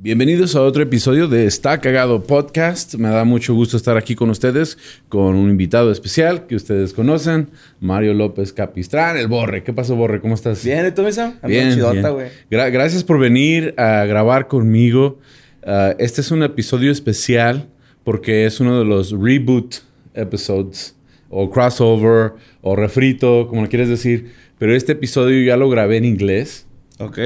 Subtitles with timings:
[0.00, 2.94] Bienvenidos a otro episodio de Está Cagado Podcast.
[2.94, 4.78] Me da mucho gusto estar aquí con ustedes,
[5.08, 7.48] con un invitado especial que ustedes conocen,
[7.80, 9.64] Mario López Capistrán, el Borre.
[9.64, 10.20] ¿Qué pasó, Borre?
[10.20, 10.64] ¿Cómo estás?
[10.64, 11.34] Bien, ¿y tú, Misa?
[11.44, 12.28] Bien, chidota, bien.
[12.48, 15.18] Gra- gracias por venir a grabar conmigo.
[15.66, 17.66] Ah, este es un episodio especial
[18.04, 19.76] porque es uno de los reboot
[20.14, 20.94] episodes
[21.28, 24.30] o crossover o refrito, como lo quieres decir.
[24.60, 26.66] Pero este episodio ya lo grabé en inglés
[27.00, 27.18] Ok.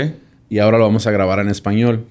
[0.49, 2.07] y ahora lo vamos a grabar en español.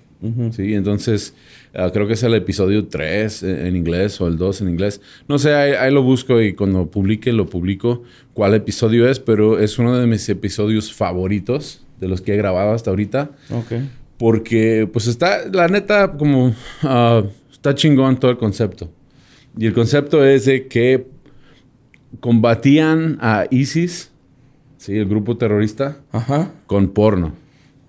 [0.52, 1.34] Sí, entonces
[1.73, 5.02] ah, creo que es el episodio 3 en en inglés o el 2 en inglés.
[5.27, 9.59] No sé, ahí, ahí lo busco y cuando publique lo publico cuál episodio es, pero
[9.59, 13.31] es uno de mis episodios favoritos de los que he grabado hasta ahorita.
[13.52, 13.73] Ok.
[14.17, 18.91] Porque pues está, la neta, como ah, está chingón todo el concepto.
[19.58, 21.08] Y el concepto es de que
[22.19, 24.11] combatían a ISIS,
[24.78, 26.52] sí, el grupo terrorista, Ajá.
[26.67, 27.33] con porno.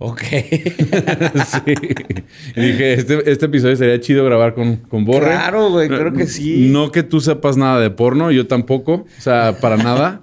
[0.05, 0.21] Ok.
[0.23, 1.75] sí.
[2.57, 5.27] Y dije, este, este episodio sería chido grabar con, con Borre.
[5.27, 6.69] Claro, güey, creo que sí.
[6.71, 8.93] No que tú sepas nada de porno, yo tampoco.
[8.93, 10.23] O sea, para nada.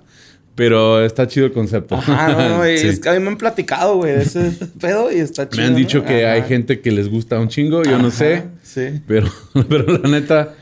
[0.56, 1.96] Pero está chido el concepto.
[1.96, 2.88] Ajá, no, no, Sí.
[2.90, 5.64] es que a mí me han platicado, güey, de ese pedo y está chido.
[5.64, 6.06] Me han dicho ¿no?
[6.06, 8.44] que hay gente que les gusta un chingo, yo no sé.
[8.62, 9.02] Sí.
[9.08, 9.30] Pero,
[9.70, 10.56] pero la neta,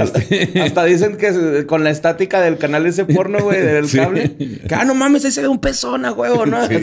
[0.00, 3.98] este, Hasta dicen que se- con la estática del canal ese porno, güey, del Sí.
[3.98, 4.30] cable.
[4.68, 6.66] Que, ah, no mames, ahí se ve un pezón, a huevo, ¿no?
[6.68, 6.74] sí,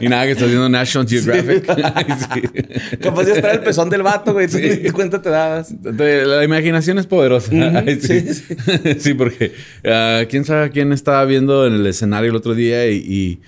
[0.00, 1.64] y nada, que está haciendo National Geographic.
[1.70, 2.96] Sí.
[2.98, 4.46] Capaz de estar el pezón del vato, güey.
[4.82, 5.74] Ni cuenta te dabas.
[5.82, 7.50] De- La imaginación es poderosa.
[7.52, 8.00] Ay,
[8.98, 9.14] sí.
[9.14, 9.52] porque
[9.84, 13.40] ah, quién sabe quién estaba viendo en el escenario el otro día y, y-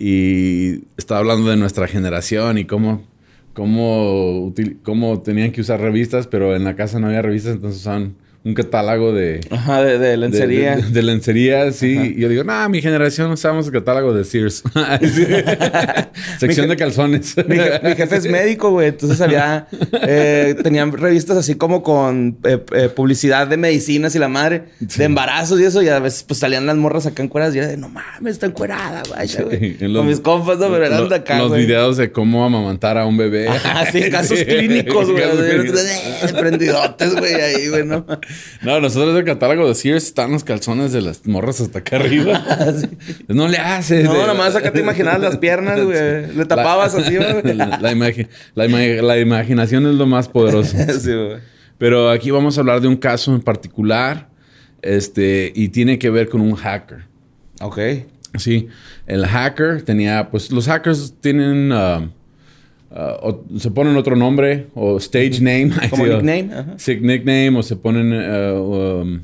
[0.00, 3.04] y estaba hablando de nuestra generación y cómo,
[3.52, 8.14] cómo, cómo tenían que usar revistas, pero en la casa no había revistas, entonces usaban
[8.48, 10.76] un catálogo de, Ajá, de, de lencería.
[10.76, 12.14] De, de lencería, sí.
[12.16, 14.62] Y yo digo, nah, mi generación usamos el catálogo de Sears.
[16.40, 17.36] Sección de calzones.
[17.46, 18.88] Mi, je- mi jefe es médico, güey.
[18.88, 19.66] Entonces había...
[20.02, 24.64] eh, tenían revistas así como con eh, eh, publicidad de medicinas y la madre.
[24.80, 25.82] De embarazos y eso.
[25.82, 27.54] Y a veces pues salían las morras acá encueradas.
[27.54, 29.28] Y era de, no mames, está encuerada, güey.
[29.80, 31.66] En los- Con mis compas, no, pero eran de acá, Los güey.
[31.66, 33.48] videos de cómo amamantar a un bebé.
[33.48, 35.22] Ajá, sí, casos clínicos, güey.
[36.38, 38.06] Prendidotes, güey, ahí, güey, ¿no?
[38.62, 42.42] No, nosotros el catálogo de Sears están los calzones de las morras hasta acá arriba.
[43.28, 44.04] No le haces.
[44.04, 46.34] No, de- nomás acá te imaginabas las piernas, güey.
[46.34, 47.42] Le tapabas así, güey.
[47.56, 50.76] La, la imagi- la ima- la imaginación es lo más poderoso.
[51.00, 51.36] Sí, güey.
[51.78, 54.28] Pero aquí vamos a hablar de un caso en particular.
[54.82, 57.04] Este, y tiene que ver con un hacker.
[57.60, 57.78] Ok.
[58.38, 58.68] Sí,
[59.06, 62.10] el hacker tenía, pues los hackers tienen, um,
[62.90, 65.70] uh, o se ponen otro nombre o stage name.
[65.90, 66.74] Como nickname, ajá.
[66.76, 69.20] Sí, nickname o se ponen, uh, um,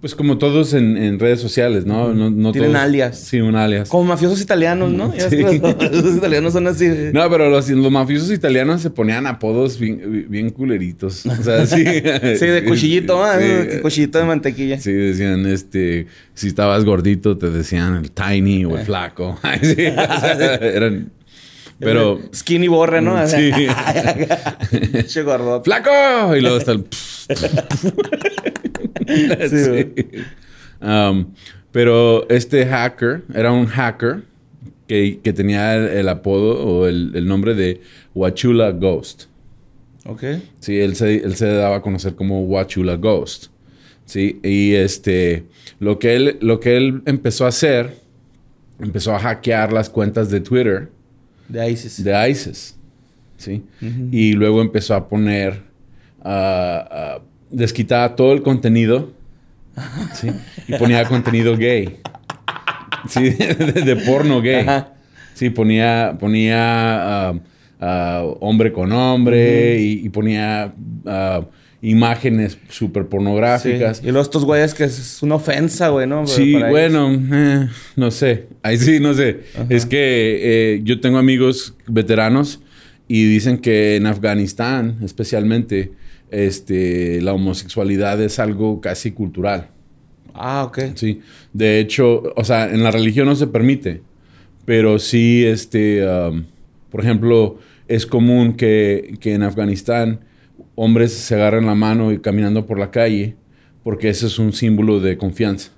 [0.00, 2.12] pues como todos en, en redes sociales, ¿no?
[2.12, 3.20] no, no Tienen todos- alias.
[3.20, 3.88] Sí, un alias.
[3.88, 5.12] Como mafiosos italianos, ¿no?
[5.16, 5.36] Sí.
[5.40, 6.88] los, italianos son así.
[7.12, 11.24] No, pero los, los mafiosos italianos se ponían apodos bien, bien culeritos.
[11.24, 11.84] O sea, sí.
[11.84, 13.38] Sí, de cuchillito, ¿ah?
[13.38, 13.78] Sí.
[13.80, 14.80] Cuchillito de mantequilla.
[14.80, 19.38] Sí, decían, este, si estabas gordito, te decían el tiny o el flaco.
[19.42, 21.12] Ay, sí, o sea, eran,
[21.82, 23.26] pero, Skinny borre, ¿no?
[23.26, 23.50] Sí.
[25.06, 25.64] Che gordote.
[25.64, 26.36] ¡flaco!
[26.36, 26.84] Y luego está el...
[29.06, 29.48] Sí.
[29.48, 29.92] Sí.
[30.80, 31.34] Um,
[31.70, 34.22] pero este hacker, era un hacker
[34.86, 37.80] que, que tenía el, el apodo o el, el nombre de
[38.14, 39.24] Wachula Ghost.
[40.04, 40.24] Ok.
[40.60, 43.46] Sí, él se, él se daba a conocer como Wachula Ghost.
[44.04, 45.44] Sí, y este,
[45.78, 47.96] lo que él, lo que él empezó a hacer,
[48.80, 50.90] empezó a hackear las cuentas de Twitter
[51.48, 52.02] De ISIS.
[52.02, 52.76] de ISIS.
[53.36, 53.64] Sí,
[54.12, 55.62] y luego empezó a poner,
[57.50, 59.12] desquitaba todo el contenido,
[60.14, 60.30] sí,
[60.68, 61.98] y ponía contenido gay.
[63.08, 64.60] Sí, de, de porno gay.
[64.60, 64.92] Ajá.
[65.34, 67.34] Sí, ponía, ponía ah,
[67.80, 70.72] ah, hombre con hombre y, y ponía
[71.06, 71.44] ah,
[71.82, 73.98] imágenes súper pornográficas.
[73.98, 74.04] Sí.
[74.04, 76.26] Y luego estos güeyes que es una ofensa, güey, ¿no?
[76.28, 78.46] Sí, Para bueno, eh, no sé.
[78.62, 79.40] Ahí sí, no sé.
[79.68, 79.96] Es que
[80.76, 82.60] eh, yo tengo amigos veteranos
[83.08, 85.92] y dicen que en Afganistán, especialmente,
[86.30, 89.68] este, la homosexualidad es algo casi cultural.
[90.34, 90.78] Ah, ok.
[90.94, 91.20] Sí.
[91.52, 94.02] De hecho, o sea, en la religión no se permite,
[94.64, 96.44] pero sí, este, um,
[96.90, 97.58] por ejemplo,
[97.88, 100.20] es común que, que en Afganistán
[100.84, 103.36] hombres se agarren la mano y caminando por la calle
[103.84, 105.70] porque ese es un símbolo de confianza.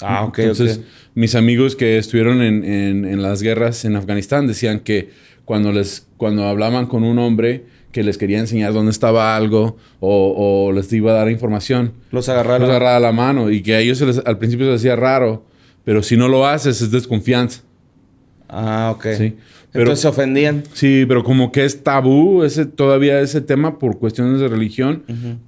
[0.00, 0.80] Ah, ok, Entonces,
[1.14, 5.10] mis amigos que estuvieron en, en- en las guerras en Afganistán decían que
[5.46, 10.66] cuando, les, cuando hablaban con un hombre que les quería enseñar dónde estaba algo o,
[10.68, 12.62] o les iba a dar información, Los agarraron.
[12.62, 14.96] los agarraba la mano y que a ellos se les- al principio se les hacía
[14.96, 15.44] raro,
[15.84, 17.62] pero si no lo haces es desconfianza.
[18.48, 19.06] Ah, ok.
[19.16, 19.34] Sí.
[19.76, 20.62] Pero, Entonces se ofendían.
[20.72, 25.02] sí, pero como que es tabú ese, todavía ese tema por cuestiones de religión,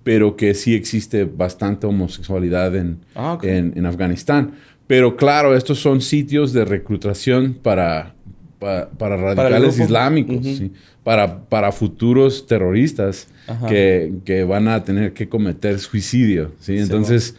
[0.05, 4.53] pero que sí existe bastante homosexualidad en, Ah, en, en Afganistán.
[4.87, 8.15] Pero claro, estos son sitios de reclutación para,
[8.59, 10.63] pa- para radicales islámicos,
[11.05, 13.29] para, para futuros terroristas
[13.69, 16.53] que, que van a tener que cometer suicidio.
[16.61, 16.77] ¿sí?
[16.77, 17.35] Sí, Entonces,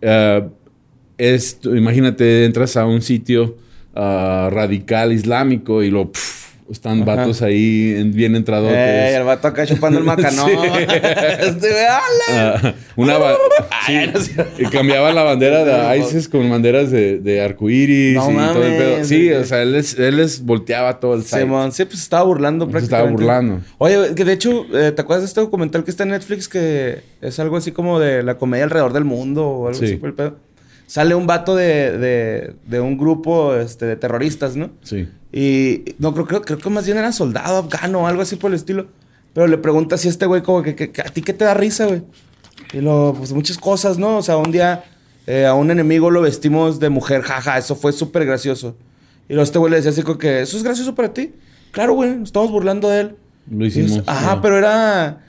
[0.00, 0.42] eh,
[1.18, 3.56] es, tú imagínate, entras a un sitio
[3.94, 6.10] ah, radical islámico y lo
[6.70, 7.16] están Ajá.
[7.16, 8.76] vatos ahí en- bien entradotes.
[8.76, 10.50] Ey, el vato acá chupando el macanón.
[12.96, 13.16] Una
[14.58, 18.76] y cambiaban la bandera de ISIS con banderas de, de arcoíris No y todo el
[18.76, 19.04] pedo.
[19.04, 21.40] Sí, o sea, él les, él les volteaba todo el site.
[21.40, 23.22] Simón, sí, pues estaba burlando Se estaba prácticamente.
[23.22, 23.60] burlando.
[23.78, 27.00] Oye, que de hecho, eh, ¿te acuerdas de este documental que está en Netflix que
[27.20, 29.86] es algo así como de la comedia alrededor del mundo o algo Sí.
[29.86, 30.36] así por el pedo?
[30.92, 34.72] Sale un vato de, de, de un grupo este, de terroristas, ¿no?
[34.82, 35.08] Sí.
[35.32, 38.50] Y no, creo, creo, creo que más bien era soldado afgano o algo así por
[38.50, 38.88] el estilo.
[39.32, 41.54] Pero le pregunta si este güey como que, que- que, a ti qué te da
[41.54, 42.02] risa, güey.
[42.74, 44.18] Y lo, pues muchas cosas, ¿no?
[44.18, 44.84] O sea, un día
[45.26, 48.76] eh, a un enemigo lo vestimos de mujer, jaja, eso fue súper gracioso.
[49.30, 51.32] Y luego este güey le decía así como que, ¿eso es gracioso para ti?
[51.70, 53.16] Claro, güey, nos estamos burlando de él.
[53.50, 53.92] Lo hicimos.
[53.92, 55.22] es- Ajá, ah, pero era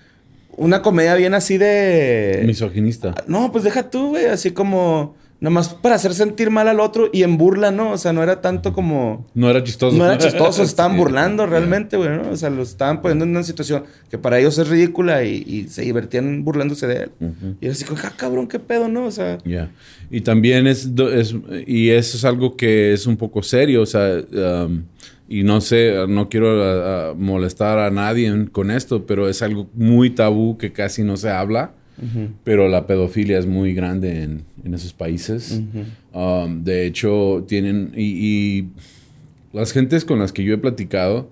[0.57, 2.43] una comedia bien así de...
[2.45, 3.15] Misoginista.
[3.27, 5.15] No, pues deja tú, güey, así como...
[5.43, 7.91] Nomás para hacer sentir mal al otro y en burla, ¿no?
[7.91, 9.27] O sea, no era tanto como...
[9.33, 9.97] No era chistoso.
[9.97, 10.97] No era chistoso, se estaban Sí.
[10.99, 12.29] burlando realmente, güey, ¿no?
[12.31, 15.67] O sea, los estaban poniendo en una situación que para ellos es ridícula y, y
[15.67, 17.11] se divertían burlándose de él.
[17.59, 19.05] Y era así como, ah, cabrón, qué pedo, ¿no?
[19.05, 19.69] O sea, Ya.
[20.09, 21.35] Y también es, es-
[21.67, 24.21] y eso es algo que es un poco serio, o sea,
[24.65, 24.83] um,
[25.27, 30.57] y no sé, no quiero molestar a nadie con esto, pero es algo muy tabú
[30.57, 31.71] que casi no se habla,
[32.43, 35.61] pero la pedofilia es muy grande en, en esos países.
[36.13, 38.67] Um, de hecho, tienen, y, y
[39.53, 41.29] las gentes con las que yo he platicado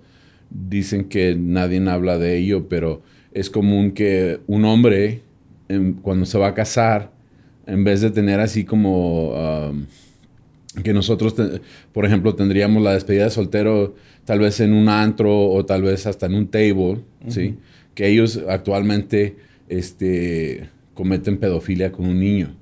[0.50, 3.02] dicen que nadie habla de ello, pero
[3.34, 5.22] es común que un hombre,
[5.70, 7.12] em, cuando se va a casar,
[7.66, 9.86] en vez de tener así como um,
[10.84, 11.36] que nosotros,
[11.94, 16.06] por ejemplo, tendríamos la despedida de soltero tal vez en un antro o tal vez
[16.06, 17.56] hasta en un table, ¿sí?
[17.94, 19.36] Que ellos actualmente
[19.72, 22.56] este, cometen pedofilia con un niño.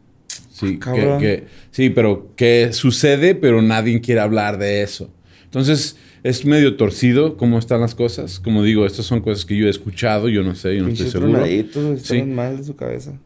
[0.51, 1.19] Sí, Ah, que- cabrón.
[1.19, 5.09] que- sí, pero que sucede, pero nadie quiere hablar de eso.
[5.45, 8.39] Entonces, es medio torcido cómo están las cosas.
[8.39, 11.09] Como digo, estas son cosas que yo he escuchado, yo no sé, yo no estoy
[11.09, 11.45] seguro.
[11.45, 11.65] Sí.
[11.95, 13.17] estaban mal de su cabeza.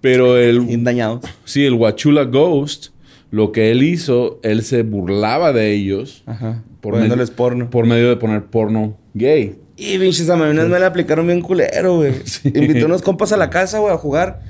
[0.00, 1.24] Pero el, Bien dañados.
[1.44, 2.88] Sí, el Huachula Ghost,
[3.30, 6.62] lo que él hizo, él se burlaba de ellos Ajá.
[6.80, 7.70] Por poniéndoles medio- porno.
[7.70, 9.56] por medio de poner porno gay.
[9.80, 12.12] Y pinches amaminas me la aplicaron bien culero, güey.
[12.44, 14.40] Invité unos compas a la casa, güey, a jugar.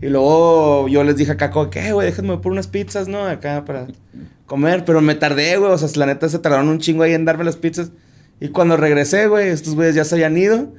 [0.00, 2.06] Y luego yo les dije acá, ¿qué, güey?
[2.06, 3.26] Déjenme por unas pizzas, ¿no?
[3.26, 3.88] Acá para
[4.46, 4.84] comer.
[4.86, 5.72] Pero me tardé, güey.
[5.72, 7.90] O sea, la neta se tardaron un chingo ahí en darme las pizzas.
[8.40, 10.72] Y cuando regresé, güey, estos güeyes ya se habían ido.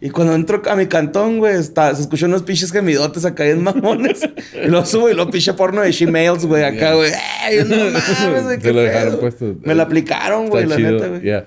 [0.00, 3.64] Y cuando entro a mi cantón, güey, está- se escuchó unos pinches gemidotes acá en
[3.64, 4.20] mamones.
[4.54, 7.10] y lo subo y lo pinche porno de She-Mails, güey, acá, güey.
[7.50, 7.76] ¡Ey, no
[8.30, 8.58] mames, güey!
[8.58, 9.56] Te lo dejaron puesto.
[9.62, 11.22] Me lo aplicaron, güey, la neta, güey.
[11.22, 11.46] yeah.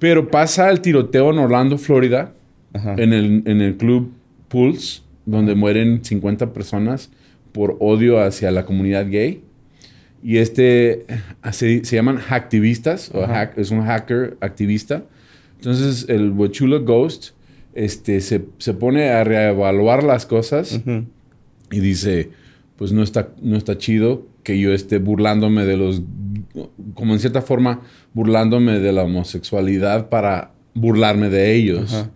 [0.00, 2.32] Pero pasa el tiroteo en Orlando, Florida,
[2.72, 2.94] Ajá.
[2.98, 4.12] en el, en el club
[4.48, 7.10] Pulse, donde mueren 50 personas
[7.52, 9.42] por odio hacia la comunidad gay.
[10.22, 11.06] Y este
[11.52, 15.04] se, se llaman hacktivistas, o hack- es un hacker activista.
[15.56, 17.30] Entonces el Wachula Ghost
[17.74, 20.80] este, se, se pone a reevaluar las cosas
[21.70, 22.30] y dice,
[22.76, 26.02] pues no está, no está chido que yo esté burlándome de los,
[26.94, 27.80] como en cierta forma,
[28.14, 31.92] burlándome de la homosexualidad para burlarme de ellos.
[31.94, 32.10] Ajá.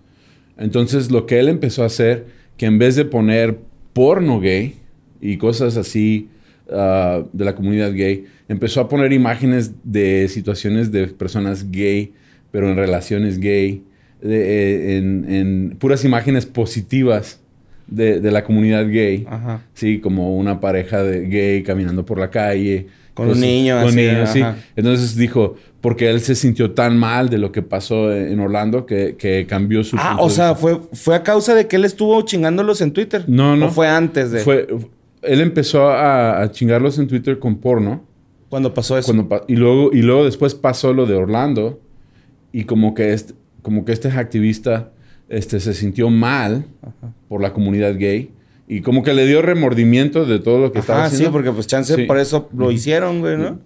[0.56, 2.26] Entonces lo que él empezó a hacer,
[2.56, 3.58] que en vez de poner
[3.92, 4.74] porno gay
[5.20, 6.28] y cosas así
[6.70, 12.12] ah, de la comunidad gay, empezó a poner imágenes de situaciones de personas gay,
[12.50, 13.82] pero en relaciones gay,
[14.22, 17.40] de- eh, en, en puras imágenes positivas
[17.86, 19.26] de, de la comunidad gay.
[19.28, 19.62] Ajá.
[19.74, 22.86] Sí, como una pareja de gay caminando por la calle.
[23.14, 24.44] Con un niño, Con así, sí.
[24.74, 29.14] Entonces dijo, porque él se sintió tan mal de lo que pasó en Orlando que,
[29.16, 29.96] que cambió su...
[29.98, 33.24] Ah, o sea, fue, fue a causa de que él estuvo chingándolos en Twitter.
[33.28, 33.66] No, no.
[33.66, 34.66] ¿O fue antes de Fue,
[35.22, 38.02] él empezó a, a chingarlos en Twitter con porno.
[38.48, 39.14] cuando pasó eso?
[39.14, 41.80] Cuando, y, luego, y luego después pasó lo de Orlando.
[42.50, 44.92] Y como que este, como que este activista
[45.28, 46.66] este, se sintió mal
[47.28, 48.30] por la comunidad gay.
[48.66, 51.28] Y como que le dio remordimiento de todo lo que estaba Ah, haciendo.
[51.28, 52.04] sí, porque pues chance Sí.
[52.04, 53.58] por eso lo hicieron, güey, ¿no?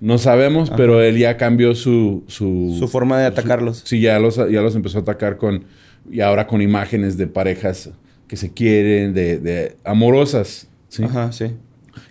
[0.00, 2.24] No sabemos, pero él ya cambió su...
[2.26, 3.82] Su, Su forma de atacarlos.
[3.84, 5.64] Sí, ya los, ya los empezó a atacar con...
[6.10, 7.90] Y ahora con imágenes de parejas
[8.26, 10.66] que se quieren, de, de amorosas.
[10.88, 11.04] ¿sí?
[11.04, 11.46] Ajá, sí.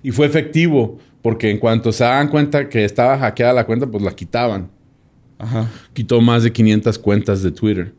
[0.01, 4.01] Y fue efectivo, porque en cuanto se daban cuenta que estaba hackeada la cuenta, pues
[4.03, 4.69] la quitaban.
[5.37, 5.69] Ajá.
[5.91, 7.93] Quitó más de 500 cuentas de Twitter.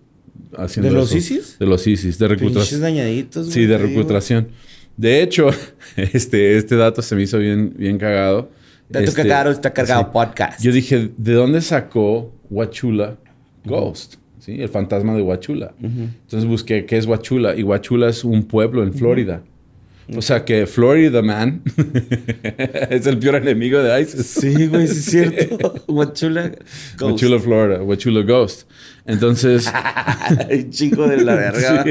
[0.57, 1.19] Haciendo ¿De los eso.
[1.19, 1.59] ISIS?
[1.59, 2.81] De los ISIS, de reclutación.
[2.81, 3.49] dañaditos.
[3.49, 4.49] Sí, de reclutación.
[4.97, 5.49] De hecho,
[5.97, 8.51] este, este dato se me hizo bien, bien cagado.
[8.89, 10.09] Dato Este, cagado, está cargado sí.
[10.13, 10.63] podcast.
[10.63, 13.17] Yo dije, ¿de dónde sacó Huachula
[13.65, 14.17] Ghost?
[14.39, 14.61] ¿Sí?
[14.61, 15.73] El fantasma de Huachula.
[15.81, 17.55] Entonces busqué qué es Huachula.
[17.55, 19.43] Y Huachula es un pueblo en Florida.
[20.17, 21.63] O sea que Florida Man
[22.91, 24.27] es el peor enemigo de ISIS.
[24.27, 25.75] Sí, güey, sí es cierto.
[25.89, 26.51] Huachula.
[26.99, 27.03] Ghost.
[27.23, 27.83] Huachula, Florida.
[27.83, 28.69] Huachula Ghost.
[29.07, 29.69] Entonces...
[30.51, 31.85] Ay, chico de la verga.
[31.85, 31.91] sí.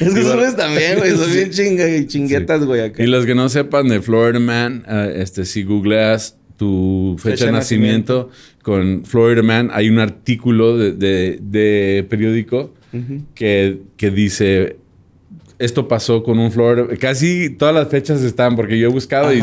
[0.00, 1.10] Es que güeyes también, güey.
[1.12, 3.02] Son bien chinga- chinguetas, güey, acá.
[3.02, 7.52] Y los que no sepan de Florida Man, eh, este, si googleas tu fecha, de
[7.52, 8.30] nacimiento,
[8.62, 12.72] con Florida Man, hay un artículo de, de- de periódico
[13.34, 14.76] que, que dice,
[15.58, 16.86] esto pasó con un Florida...
[16.98, 19.42] Casi todas las fechas están, porque yo he buscado y,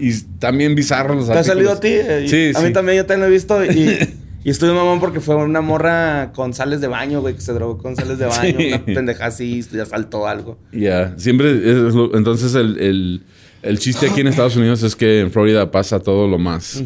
[0.00, 1.88] y también bizarros los ¿Te ha salido a ti?
[1.90, 2.66] Eh, Sí, A sí.
[2.66, 3.64] mí también, yo también lo he visto.
[3.64, 4.14] Y,
[4.44, 7.78] y estuve mamón porque fue una morra con sales de baño, güey, que se drogó
[7.78, 8.54] con sales de baño.
[8.58, 8.66] Sí.
[8.72, 10.58] Una pendeja así, ya saltó algo.
[10.72, 13.22] Ya, siempre es lo- entonces el, el-
[13.62, 16.82] el chiste aquí en Estados Unidos es que en Florida pasa todo lo más.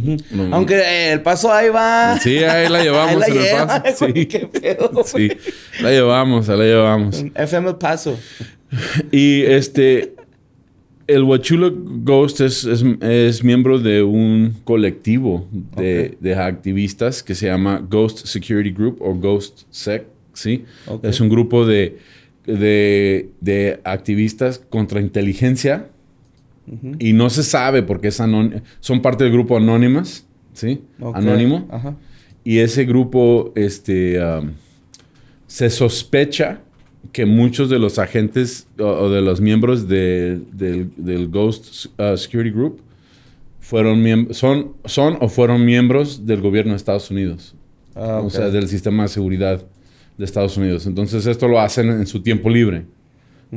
[0.53, 2.19] Aunque eh, el paso ahí va.
[2.21, 3.97] Sí, ahí la llevamos Ahí la en el lleva, paso.
[4.09, 4.27] güey, Sí.
[4.27, 5.05] qué pedo, güey.
[5.07, 5.31] Sí,
[5.83, 7.25] la llevamos, la llevamos.
[7.35, 8.19] FM El Paso.
[9.13, 10.15] Y este,
[11.07, 15.47] el Huachulo Ghost es, es, es miembro de un colectivo
[15.77, 20.65] de, de activistas que se llama Ghost Security Group o Ghost Sec, ¿sí?
[21.03, 21.99] Es un grupo de,
[22.45, 25.89] de, de activistas contra inteligencia
[26.99, 28.21] y no se sabe porque es
[28.81, 30.81] son parte del grupo Anonymous, ¿sí?
[31.15, 31.69] Anónimo.
[31.71, 31.97] Ajá.
[32.43, 34.53] Y ese grupo, este, um,
[35.47, 36.61] se sospecha
[37.13, 42.17] que muchos de los agentes o, o de los miembros de- del, del Ghost uh,
[42.17, 42.81] Security Group
[43.61, 47.55] fueron son, son o fueron miembros del gobierno de Estados Unidos.
[47.95, 49.65] Ah, O sea, del sistema de seguridad
[50.19, 50.87] de Estados Unidos.
[50.87, 52.85] Entonces, esto lo hacen en su tiempo libre.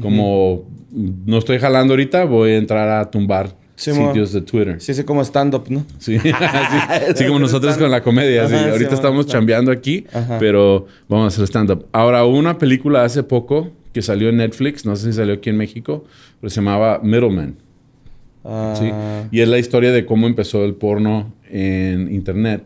[0.01, 4.75] Como no estoy jalando ahorita, voy a entrar a tumbar Sí, sitios de Twitter.
[4.81, 5.86] Sí, sí, como stand-up, ¿no?
[6.00, 6.17] Sí,
[7.09, 8.45] así como nosotros con la comedia.
[8.48, 8.53] sí.
[8.53, 10.38] Ajá, sí, Ahorita estamos chambeando aquí, Ajá.
[10.38, 11.86] pero vamos a hacer stand-up.
[11.93, 15.50] Ahora, hubo una película hace poco que salió en Netflix, no sé si salió aquí
[15.50, 16.03] en México,
[16.41, 17.55] pero se llamaba Middleman.
[18.43, 18.91] Ah, ¿sí?
[19.31, 22.63] Y es la historia de cómo empezó el porno en internet.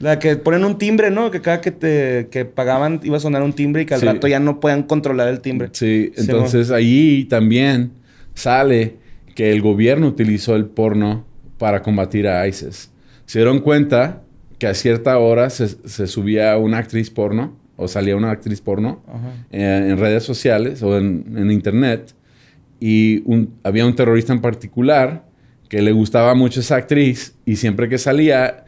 [0.00, 1.30] La que ponen un timbre, ¿no?
[1.30, 4.06] Que cada que te que pagaban iba a sonar un timbre y que al Sí.
[4.06, 5.68] rato ya no puedan controlar el timbre.
[5.72, 7.90] Sí, Sí, entonces allí también
[8.34, 8.94] sale
[9.38, 11.24] que el gobierno utilizó el porno
[11.58, 12.90] para combatir a ISIS.
[13.24, 14.22] Se dieron cuenta
[14.58, 19.00] que a cierta hora se, se subía una actriz porno o salía una actriz porno
[19.52, 22.14] eh, en redes sociales o en, en internet
[22.80, 25.24] y un- había un terrorista en particular
[25.68, 28.64] que le gustaba mucho esa actriz y siempre que salía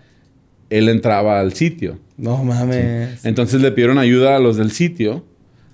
[0.68, 1.98] él entraba al sitio.
[2.16, 3.24] No mames.
[3.24, 5.24] Entonces le pidieron ayuda a los del sitio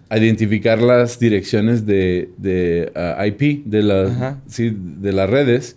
[0.09, 5.77] a identificar las direcciones de, de, ah, IP, de, la- sí, de las redes.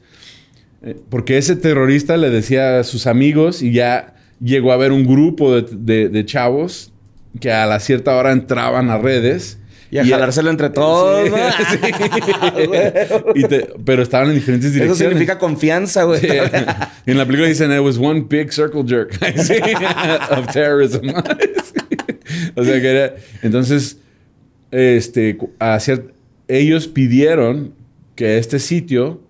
[0.84, 5.06] Eh, Porque ese terrorista le decía a sus amigos y ya llegó a haber un
[5.06, 6.92] grupo de, de- de chavos
[7.40, 9.58] que a la cierta hora entraban a redes.
[9.92, 11.38] Y a jalárselo entre todos, Sí, ¿no?
[11.72, 12.60] sí.
[13.36, 15.14] Y te- pero estaban en diferentes Eso direcciones.
[15.14, 16.20] significa confianza, güey.
[16.20, 16.28] Sí.
[17.08, 19.14] Y en la película dicen, it was one big circle jerk
[20.38, 21.10] of terrorism.
[22.56, 23.16] o sea que era...
[23.42, 23.98] Entonces,
[24.72, 25.78] este, a
[26.48, 27.74] ellos pidieron
[28.16, 29.22] que este sitio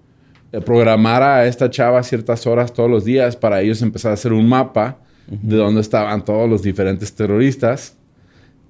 [0.52, 4.34] eh, programara a esta chava ciertas horas todos los días para ellos empezar a hacer
[4.34, 7.96] un mapa de dónde estaban todos los diferentes terroristas.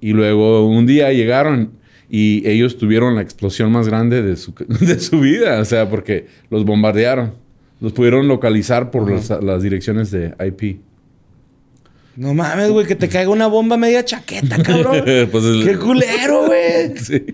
[0.00, 1.72] Y luego un día llegaron
[2.08, 5.60] y ellos tuvieron la explosión más grande de su, de su vida.
[5.60, 7.32] O sea, porque los bombardearon.
[7.80, 10.80] Los pudieron localizar por las direcciones de IP.
[12.16, 15.04] No mames, güey, que te caiga una bomba media chaqueta, cabrón.
[15.30, 16.96] Pues el- Qué culero, güey.
[16.98, 17.24] Sí.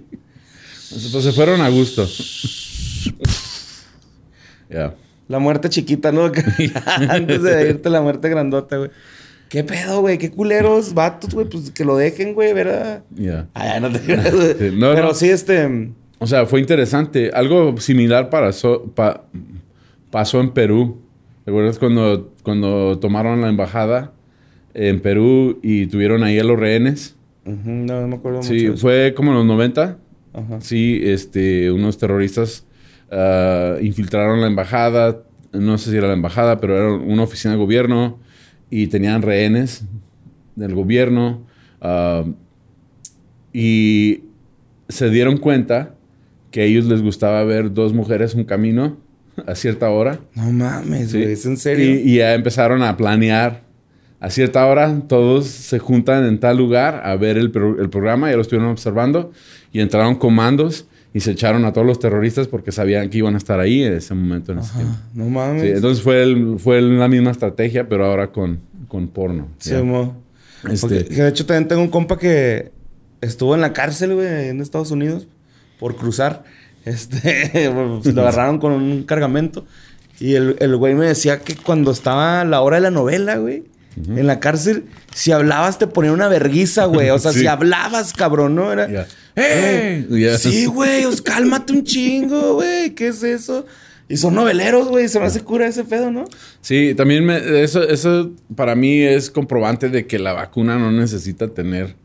[1.12, 2.06] Pues se fueron a gusto.
[4.70, 4.94] Ya.
[5.28, 6.30] La muerte chiquita, ¿no?
[7.08, 8.90] Antes de irte la muerte grandota, güey.
[9.48, 10.18] ¿Qué pedo, güey?
[10.18, 11.48] Qué culeros vatos, güey.
[11.48, 13.02] Pues que lo dejen, güey, ¿verdad?
[13.14, 13.46] Ya.
[13.54, 14.54] Ay, no te creas, güey.
[14.58, 15.14] Sí, no, Pero no.
[15.14, 15.92] sí, este...
[16.18, 17.30] O sea, fue interesante.
[17.32, 19.24] Algo similar para so- pa-
[20.10, 21.00] pasó en Perú.
[21.44, 24.12] ¿Recuerdas cuando, cuando tomaron la embajada
[24.78, 27.16] en Perú y tuvieron ahí a los rehenes?
[27.44, 28.72] no, no me acuerdo Sí, mucho.
[28.74, 28.76] eso.
[28.82, 29.98] fue como en los 90.
[30.34, 30.60] Ajá.
[30.60, 32.66] Sí, este, unos terroristas
[33.10, 37.58] ah, infiltraron la embajada, no sé si era la embajada, pero era una oficina de
[37.60, 38.18] gobierno
[38.68, 39.84] y tenían rehenes
[40.56, 41.46] del gobierno
[41.80, 42.24] ah,
[43.52, 44.20] y
[44.88, 45.94] se dieron cuenta
[46.50, 48.98] que a ellos les gustaba ver dos mujeres un camino
[49.46, 50.20] a cierta hora.
[50.34, 51.18] No mames, Sí.
[51.20, 51.32] güey.
[51.32, 51.84] ¿Es en serio?
[51.84, 53.62] Y, y ya empezaron a planear.
[54.20, 58.30] A cierta hora todos se juntan en tal lugar a ver el, pro- el programa,
[58.30, 59.30] ya lo estuvieron observando
[59.72, 63.38] y entraron comandos y se echaron a todos los terroristas porque sabían que iban a
[63.38, 64.52] estar ahí en ese momento.
[64.52, 64.92] En ese tiempo.
[64.96, 65.62] Ah, no mames.
[65.62, 69.48] Sí, entonces fue, el- fue la misma estrategia, pero ahora con, con porno.
[69.58, 69.70] Sí.
[70.64, 72.72] Este- Porque, que de hecho, también tengo un compa que
[73.20, 75.26] estuvo en la cárcel, güey, en Estados Unidos,
[75.78, 76.44] por cruzar.
[76.86, 77.70] Este,
[78.02, 79.66] pues, lo agarraron con un cargamento.
[80.18, 83.64] Y el, el güey me decía que cuando estaba la hora de la novela, güey,
[83.96, 84.84] en la cárcel,
[85.14, 87.10] si hablabas te ponían una verguiza, güey.
[87.10, 87.40] O sea, Sí.
[87.40, 88.72] si hablabas, cabrón, ¿no?
[88.72, 89.06] Era.
[89.34, 90.36] ¡Eh!
[90.38, 92.94] Sí, güey, pues, cálmate un chingo, güey.
[92.94, 93.66] ¿Qué es eso?
[94.08, 95.08] Y son noveleros, güey.
[95.08, 96.24] Se me hace cura ese pedo, ¿no?
[96.60, 101.48] Sí, también me- eso, eso para mí es comprobante de que la vacuna no necesita
[101.48, 101.96] tener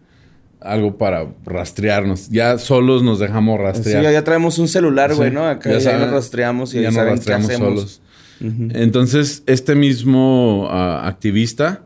[0.60, 2.30] algo para rastrearnos.
[2.30, 4.14] Ya solos nos dejamos Sí, rastrear.
[4.14, 5.46] ya traemos un celular, güey, Sí, ¿no?
[5.48, 7.74] Acá ya ya, saben- nos rastreamos y ya ya nos saben rastreamos qué hacemos.
[7.80, 8.02] solos.
[8.74, 11.84] Entonces, este mismo ah, activista,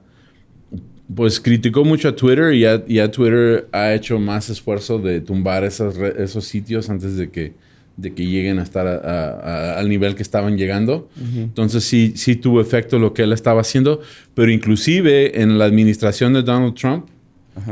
[1.13, 5.63] pues criticó mucho a Twitter y ya, ya Twitter ha hecho más esfuerzo de tumbar
[5.63, 7.53] esas esos sitios antes de que,
[7.97, 9.29] de que lleguen a estar a- a-
[9.75, 11.07] a- al nivel que estaban llegando.
[11.38, 14.01] Entonces, sí, sí tuvo efecto lo que él estaba haciendo,
[14.33, 17.05] pero inclusive en la administración de Donald Trump,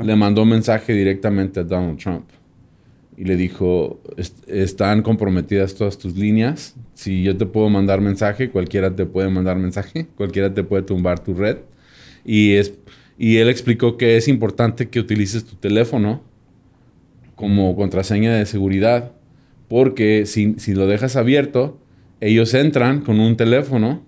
[0.04, 2.24] le mandó mensaje directamente a Donald Trump
[3.18, 6.76] y le dijo, "Est- están comprometidas todas tus líneas.
[6.94, 11.20] Si yo te puedo mandar mensaje, cualquiera te puede mandar mensaje, cualquiera te puede tumbar
[11.24, 11.58] tu red.
[12.26, 12.74] Y, es,
[13.18, 16.22] y él explicó que es importante que utilices tu teléfono
[17.36, 19.12] como contraseña de seguridad,
[19.68, 21.80] porque si, si lo dejas abierto,
[22.22, 24.02] ellos entran con un teléfono,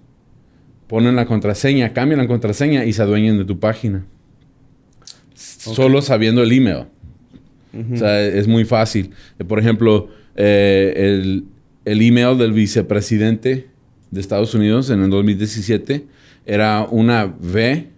[0.87, 4.05] ponen la contraseña, cambian la contraseña y se adueñan de tu página.
[5.33, 6.85] Solo sabiendo el email.
[7.93, 9.11] O sea, es muy fácil.
[9.39, 11.45] Eh, Por ejemplo, eh, el,
[11.85, 13.67] el email del vicepresidente
[14.11, 16.05] de Estados Unidos en el 2017
[16.45, 17.89] era una V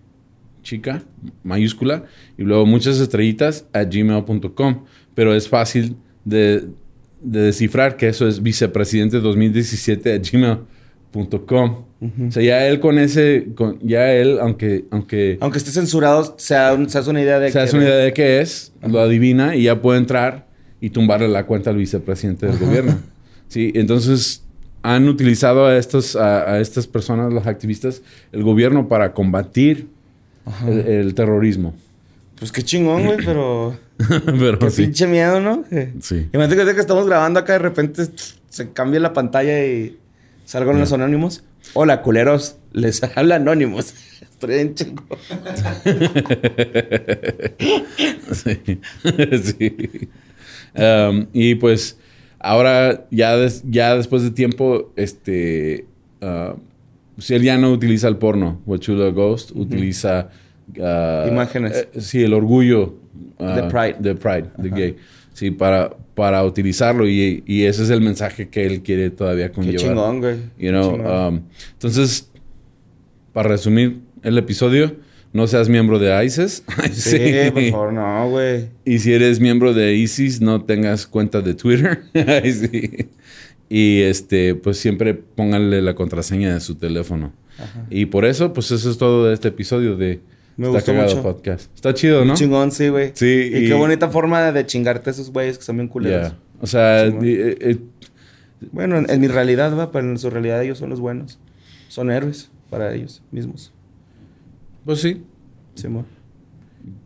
[0.64, 1.04] chica,
[1.44, 2.04] mayúscula,
[2.38, 4.84] y luego muchas estrellitas a gmail.com.
[5.16, 6.66] Pero es fácil de,
[7.22, 10.22] de descifrar que eso es vicepresidente 2017 a
[11.14, 11.84] gmail.com.
[12.28, 16.56] O sea, ya él con ese, con, ya él, aunque, aunque Aunque esté censurado, se,
[16.56, 19.64] hace una idea de se hace que- una idea de qué es, lo adivina y
[19.64, 20.46] ya puede entrar
[20.80, 23.00] y tumbarle la cuenta al vicepresidente del gobierno.
[23.48, 24.44] Sí, entonces
[24.84, 29.88] han utilizado a, estos, a, a estas personas, los activistas, el gobierno para combatir
[30.68, 31.74] el, el terrorismo.
[32.38, 33.76] Pues qué chingón, güey, pero...
[34.26, 34.84] Pero Qué sí.
[34.84, 35.64] pinche miedo, ¿no?
[35.64, 36.28] Que- Sí.
[36.32, 38.04] Imagínate que estamos grabando acá, de repente
[38.48, 39.98] se cambia la pantalla y
[40.48, 41.44] salgan los anónimos.
[41.74, 42.56] Hola, culeros.
[42.72, 43.94] Les habla Anónimos.
[44.22, 44.74] Estoy.
[44.78, 44.96] Sí.
[49.44, 50.10] Sí.
[50.76, 51.98] Um, y pues
[52.40, 55.86] ahora ya, des- ya después de tiempo, este,
[56.22, 56.56] uh,
[57.20, 60.30] si él ya no utiliza el porno, Wachula Ghost utiliza
[60.78, 61.88] uh, Imágenes.
[61.94, 62.96] eh, sí, el orgullo
[63.40, 63.96] uh, De Pride.
[64.00, 64.96] de Pride, de gay.
[65.38, 69.54] Sí, para, para utilizarlo y, y ese es el mensaje que él quiere todavía Qué
[69.54, 69.80] conllevar.
[69.88, 70.36] chingón, güey.
[70.58, 71.28] You know, Qué chingón.
[71.36, 71.42] um,
[71.74, 72.32] entonces,
[73.34, 74.96] para resumir el episodio,
[75.34, 76.64] no seas miembro de ISIS.
[76.92, 77.20] sí,
[77.54, 78.70] por favor, no, güey.
[78.84, 82.02] Y si eres miembro de ISIS, no tengas cuenta de Twitter.
[82.44, 83.10] Sí.
[83.70, 87.32] Y este, pues siempre pónganle la contraseña de su teléfono.
[87.92, 90.20] Y por eso, pues eso es todo de este episodio de
[90.58, 91.24] Me Está gustó Cagado mucho.
[91.24, 91.72] Podcast.
[91.76, 92.34] Está chido, ¿no?
[92.34, 93.12] Chingón, sí, güey.
[93.14, 96.34] Sí, Y, y- qué bonita forma de chingarte a esos güeyes que son bien culeros.
[96.60, 97.78] O sea, eh, eh,
[98.72, 101.40] Bueno, en, en mi realidad, va, pero en su realidad ellos son los buenos.
[101.90, 103.72] Son héroes para ellos mismos.
[104.84, 105.24] pues sí.
[105.76, 106.06] Simón.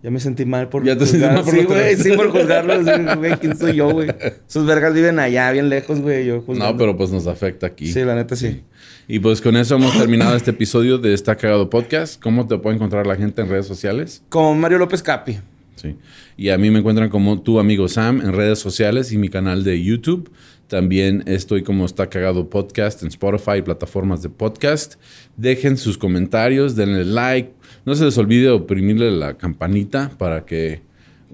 [0.03, 3.17] Ya me sentí mal por Ya te sentí mal por Sí, güey, sí, por juzgarlos.
[3.17, 4.09] Güey, ¿quién soy yo, güey?
[4.47, 6.25] Sus vergas viven allá, bien lejos, güey.
[6.25, 6.71] Yo juzgando.
[6.71, 7.91] No, pero pues nos afecta aquí.
[7.91, 8.61] Sí, la neta sí.
[9.07, 12.21] Y pues con eso hemos terminado este episodio de Está Cagado Podcast.
[12.21, 14.23] ¿Cómo te puede encontrar la gente en redes sociales?
[14.29, 15.39] Como Mario López Capi.
[15.75, 15.95] Sí.
[16.37, 19.63] Y a mí me encuentran como tu amigo Sam en redes sociales y mi canal
[19.63, 20.31] de YouTube.
[20.71, 24.93] También estoy como Está Cagado Podcast en Spotify y plataformas de podcast.
[25.35, 27.51] Dejen sus comentarios, denle like.
[27.85, 30.79] No se les olvide oprimirle la campanita para que...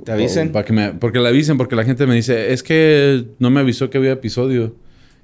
[0.03, 0.47] Te avisen.
[0.49, 3.51] o para que me, porque la avisen, porque la gente me dice, es que no
[3.51, 4.75] me avisó que había episodio.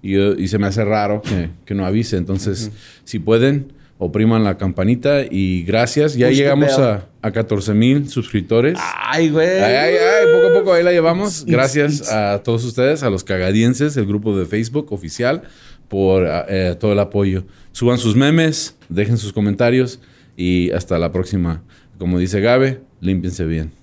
[0.04, 2.15] Y, yo- y se me hace raro que, que no avise.
[2.17, 2.69] Entonces,
[3.06, 6.15] si pueden, opriman la campanita y gracias.
[6.15, 8.77] Ya Push llegamos a, a 14 mil suscriptores.
[8.82, 9.47] Ay, güey.
[9.47, 11.45] Ay, ay, ay, poco a poco ahí la llevamos.
[11.45, 15.43] Gracias a todos ustedes, a los cagadienses, el grupo de Facebook oficial,
[15.88, 17.45] por eh, todo el apoyo.
[17.71, 19.99] Suban sus memes, dejen sus comentarios
[20.36, 21.63] y hasta la próxima.
[21.97, 23.82] Como dice Gabe, límpiense bien.